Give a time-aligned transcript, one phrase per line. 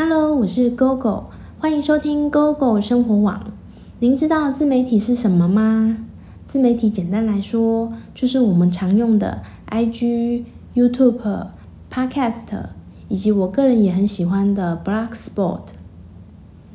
[0.00, 1.24] Hello，我是 GoGo，
[1.58, 3.44] 欢迎收听 GoGo 生活网。
[3.98, 6.06] 您知道自媒体是什么吗？
[6.46, 10.44] 自媒体简单来说，就是我们常用的 IG、
[10.76, 11.48] YouTube、
[11.92, 12.44] Podcast，
[13.08, 15.62] 以及我个人也很喜欢的 Blogspot。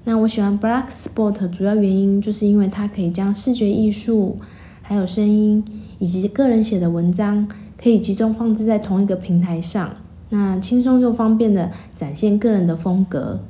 [0.04, 4.36] 那我喜欢 Blogspot 主要原因，就是因为它可以将视觉艺术、
[4.82, 5.64] 还有声音
[5.98, 7.48] 以及个人写的文章，
[7.82, 9.96] 可以集中放置在同一个平台上。
[10.34, 13.42] 那轻松又方便的展现个人的风格。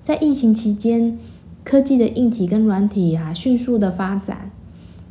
[0.00, 1.18] 在疫情期间，
[1.64, 4.52] 科技的硬体跟软体啊迅速的发展，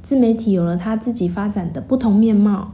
[0.01, 2.71] 自媒体有了它自己发展的不同面貌。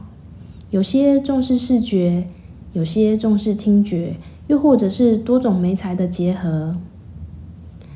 [0.70, 2.28] 有些重视视觉，
[2.72, 6.76] 有些重视听觉，又或者是多种媒材的结合。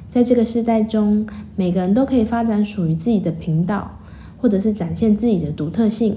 [0.08, 4.00] 在这个时代中，每个人都可以发展属于自己的频道，
[4.42, 6.16] 或者是展现自己的独特性。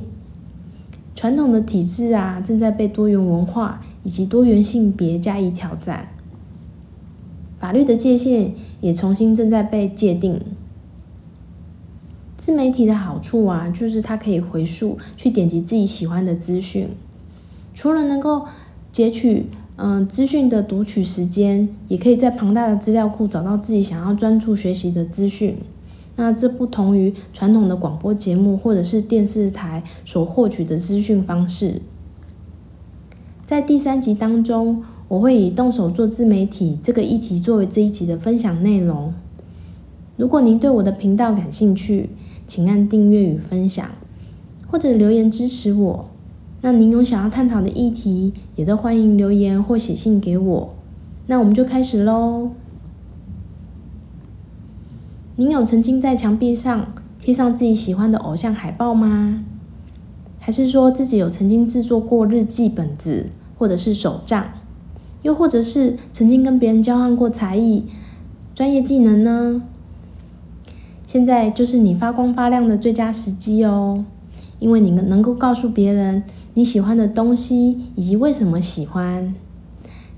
[1.24, 6.10] 传统的体制啊，正在被多元文化以及多元性别加以挑战，
[7.58, 10.42] 法律的界限也重新正在被界定。
[12.36, 16.90] 自媒体的好处啊，就是它可以回溯去点击自己喜欢的资讯，
[17.74, 18.46] 除了能够
[18.92, 19.46] 截取
[19.78, 25.56] 嗯资讯的读取时间，也可以在庞大的资料库找到自己想要专注学习的资讯。
[26.16, 31.82] 那这不同于传统的广播节目或者是电视台所获取的资讯方式。
[33.46, 39.14] 在第三集当中，我会以动手做自媒体这个议题作为这一集的分享内容。
[40.16, 42.10] 如果您对我的频道感兴趣，
[42.46, 43.86] 请按订阅与分享，
[44.68, 46.10] 或者留言支持我。
[46.62, 50.70] 那您有想要探讨的议题，也都欢迎留言或写信给我。
[51.28, 52.52] 那我们就开始喽。
[55.36, 59.44] 您有曾经在墙壁上贴上自己喜欢的偶像海报吗？
[60.40, 63.26] 还是说自己有曾经制作过日记本子，
[63.58, 64.46] 或者是手账，
[65.24, 67.86] 又或者是曾经跟别人交换过才艺、
[68.54, 69.64] 专业技能呢？
[71.08, 74.06] 现在就是你发光发亮的最佳时机哦，
[74.60, 76.22] 因为你能够告诉别人
[76.54, 79.34] 你喜欢的东西以及为什么喜欢，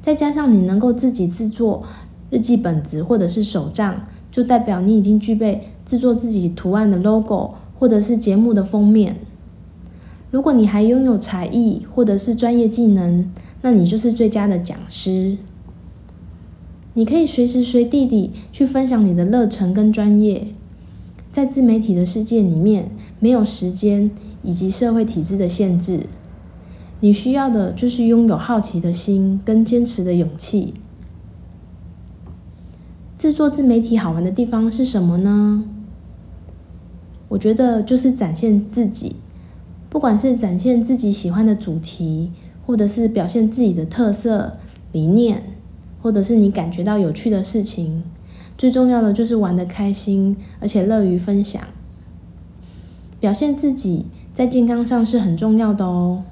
[0.02, 1.84] 再加上你能够自己制作
[2.30, 4.02] 日记本子或者是手账。
[4.36, 9.16] 就代表你已经具备制作自己图案的 logo，或者是节目的封面。
[10.30, 13.32] 如果你还拥有才艺或者是专业技能，
[13.62, 15.38] 那你就是最佳的讲师。
[16.96, 20.48] 你可以随时随地地去分享你的热忱跟专业。
[21.32, 22.92] 在自媒体的世界里面，
[23.22, 24.12] 没有时间
[24.44, 26.08] 以及社会体制的限制，
[27.00, 30.74] 你需要的就是拥有好奇的心跟坚持的勇气。
[33.18, 35.64] 制作自媒体好玩的地方是什么呢？
[37.30, 39.16] 我觉得就是展现自己，
[39.90, 42.32] 不管是展现自己喜欢的主题，
[42.66, 44.58] 或者是表现自己的特色
[44.92, 45.44] 理念，
[46.02, 48.04] 或者是你感觉到有趣的事情，
[48.58, 51.62] 最重要的就是玩的开心，而且乐于分享。
[53.22, 56.24] 表现自己在健康上是很重要的哦。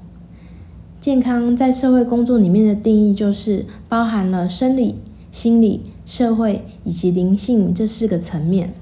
[1.00, 4.96] 健康在社会工作里面的定义就是包含了生理、
[5.32, 5.80] 心理。
[6.04, 8.74] 社会以及灵性这四个层面，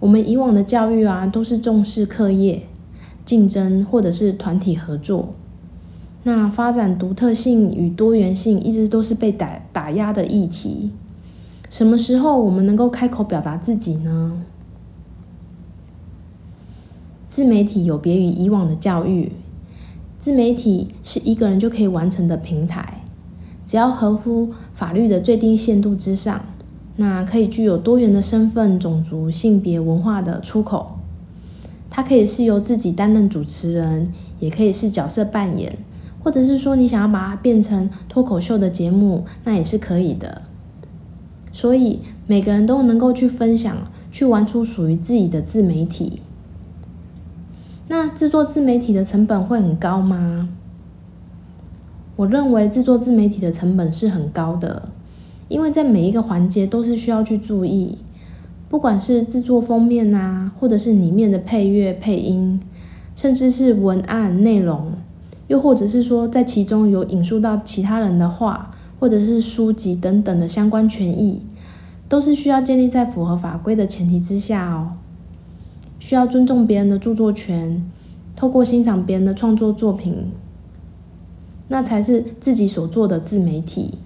[0.00, 2.66] 我们以往的教育啊，都是重视课业、
[3.24, 5.28] 竞争或者是团体合作。
[6.24, 10.92] 那发展独特性与多元性一直都是被打打压的议题。
[11.70, 14.42] 什么时候我们能够开口表达自己呢？
[17.28, 19.30] 自媒体有别于以往的教育，
[20.18, 23.02] 自媒体是一个人就可以完成的平台。
[23.64, 26.44] 只要合乎法律的最低限度之上，
[26.96, 30.98] 那可以具有多元的身份、种族、性别、文化的出口。
[31.88, 35.78] 它可以是由自己担任主持人，也可以是角色扮演，
[36.22, 40.42] 或者是说你想要把它变成脱口秀的节目，那也是可以的。
[41.52, 43.78] 所以每个人都能够去分享，
[44.12, 46.20] 去玩出属于自己的自媒体。
[47.88, 50.50] 那制作自媒体的成本会很高吗？
[52.16, 54.88] 我认为制作自媒体的成本是很高的，
[55.48, 57.98] 因为在每一个环节都是需要去注意，
[58.70, 62.58] 不管是制作封面啊，或者是里面的配乐、配音，
[63.14, 64.92] 甚至是文案内容，
[65.48, 71.42] 又或者是说在其中有引述到其他人的话，或者是书籍等等的相关权益，
[72.08, 74.92] 都是需要建立在符合法规的前提之下哦。
[76.00, 77.84] 需要尊重别人的著作权，
[78.34, 80.30] 透过欣赏别人的创作作品。
[81.68, 83.98] 那才是自己所做的自媒体。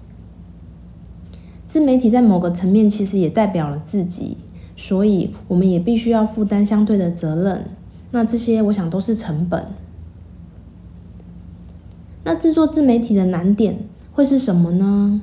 [1.67, 4.37] 自媒体在某个层面其实也代表了自己，
[4.75, 7.65] 所以我们也必须要负担相对的责任。
[8.11, 9.65] 那这些我想都是成本。
[12.23, 13.77] 那制作自媒体的难点
[14.11, 15.21] 会是什么呢？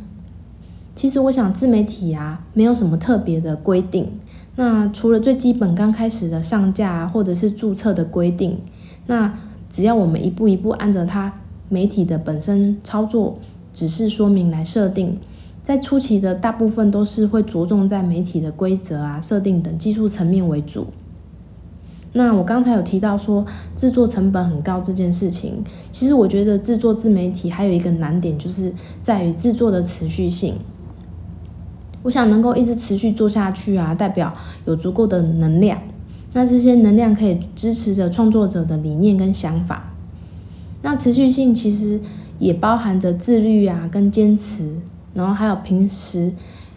[0.97, 4.11] 其实我想自媒体啊，没有什么特别的规定。
[4.57, 8.59] 那除了最基本刚开始的上架或者是注册的规定，
[9.07, 9.33] 那
[9.71, 11.33] 只要我们一步一步按着它
[11.69, 13.35] 媒体的本身操作
[13.73, 15.19] 指示说明来设定，
[15.63, 20.87] 在初期的大部分都是会着重在媒体的规则啊、设定等技术层面为主。
[22.15, 23.45] 那我刚才有提到说
[23.77, 25.63] 制作成本很高这件事情，
[25.93, 28.73] 其实我觉得制作自媒体还有一个难点，就是
[29.03, 30.55] 在于制作的持续性。
[32.03, 34.33] 我想能够一直持续做下去啊，代表
[34.65, 35.79] 有足够的能量。
[36.33, 39.95] 那这些能量可以支持着创作者的理念跟想法。
[40.83, 42.01] 那持续性其实
[42.39, 44.77] 也包含着自律啊，跟坚持，
[45.15, 46.33] 然后还有平时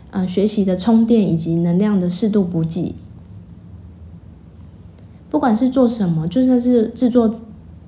[0.09, 2.95] 嗯学习的充电以及能量的适度补给。
[5.29, 7.33] 不管是做什么，就算是制作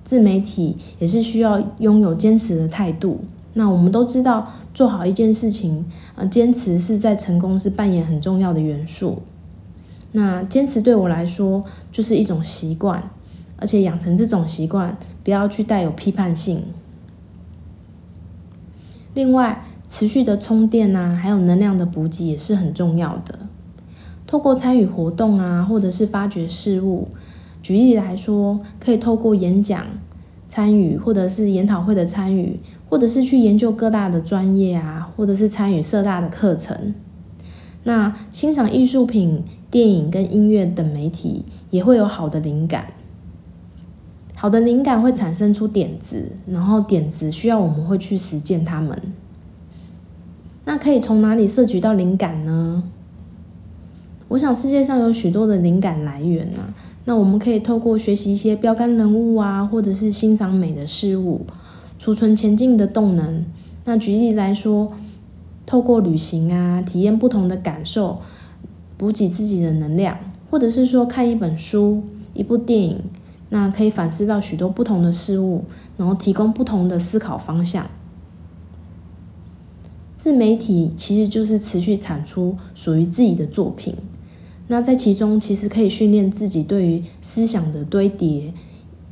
[0.04, 3.20] 自媒体，也是需要拥有坚持的态度。
[3.56, 9.20] 那我们都知道，做好一件事情，呃，坚持是在成功是扮演很重要的元素。
[10.14, 13.12] 那坚持对我来说就是一种习惯，
[13.64, 16.64] 而且养成这种习惯，不要去带有批判性。
[19.14, 23.40] 另外，持续的充电啊，还有能量的补给也是很重要的。
[24.28, 27.08] 透过参与活动啊，或者是发掘事物，
[27.62, 29.88] 举例来说，可以透过演讲
[30.50, 32.60] 参与，或者是研讨会的参与。
[32.90, 36.94] 或者是去研究各大的专业啊，或者是参与社大的课程。
[37.86, 42.94] 那欣赏艺术品、电影跟音乐等媒体，也会有好的灵感。
[44.44, 49.02] 好的灵感会产生出点子，然后点子需要我们会去实践它们。
[50.66, 52.84] 那可以从哪里摄取到灵感呢？
[54.28, 56.74] 我想世界上有许多的灵感来源啊。
[57.06, 61.46] 那我们可以透过学习一些标杆人物啊，或者是欣赏美的事物。
[61.98, 63.46] 储存前进的动能。
[63.86, 64.92] 那举例来说，
[65.66, 68.20] 透过旅行啊，体验不同的感受，
[68.98, 70.18] 补给自己的能量，
[70.52, 72.04] 或者是说看一本书、
[72.34, 73.00] 一部电影，
[73.54, 75.66] 那可以反思到许多不同的事物，
[75.96, 77.86] 然后提供不同的思考方向。
[80.16, 83.96] 自媒体其实就是持续产出属于自己的作品。
[84.70, 88.56] 那在其中，其实可以训练自己对于思想的堆叠、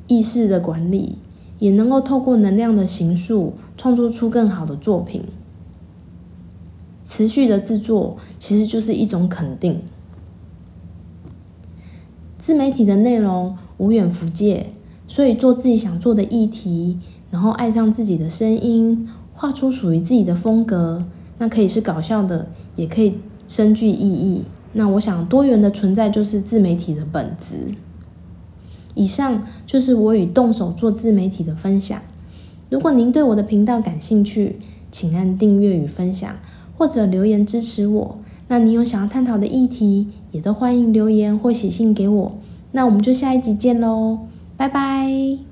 [0.08, 1.20] 意识的管理。
[1.60, 5.24] 也能够透过能量的形塑，创作出更好的作品。
[7.06, 9.84] 持续的制作其实就是一种肯定。
[12.40, 14.68] 自媒体的内容无远弗届，
[15.07, 17.00] 所以做自己想做的议题，
[17.31, 21.04] 然后爱上自己的声音，画出属于自己的风格。
[21.39, 23.16] 那可以是搞笑的，也可以
[23.48, 24.44] 深具意义。
[24.74, 27.74] 那我想，多元的存在就是自媒体的本质。
[28.94, 32.00] 以上就是我与动手做自媒体的分享。
[32.69, 34.60] 如果您对我的频道感兴趣，
[34.92, 36.36] 请按订阅与分享，
[36.77, 38.19] 或者留言支持我。
[38.48, 42.31] 那你有想要探讨的议题，也都欢迎留言或写信给我。
[42.72, 44.20] 那我们就下一集见喽，
[44.58, 45.50] 拜拜。